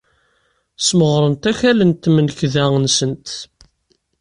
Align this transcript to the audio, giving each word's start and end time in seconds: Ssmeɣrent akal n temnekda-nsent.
Ssmeɣrent 0.79 1.49
akal 1.51 1.79
n 1.83 1.91
temnekda-nsent. 1.93 3.27